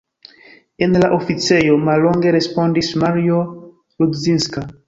En 0.85 0.95
la 1.03 1.09
oficejo, 1.17 1.77
mallonge 1.89 2.33
respondis 2.39 2.93
Mario 3.05 3.41
Rudzinska. 3.47 4.69